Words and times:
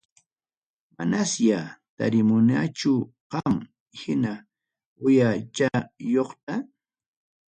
Manasya 0.95 1.59
tarimunichu 1.97 2.93
qam 3.31 3.53
hina 3.99 4.33
uyachayuqta. 5.05 6.53